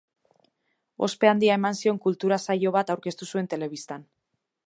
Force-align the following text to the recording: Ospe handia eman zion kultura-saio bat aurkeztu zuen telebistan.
Ospe 1.07 1.29
handia 1.31 1.57
eman 1.61 1.77
zion 1.81 2.01
kultura-saio 2.07 2.73
bat 2.79 2.93
aurkeztu 2.95 3.31
zuen 3.35 3.51
telebistan. 3.55 4.09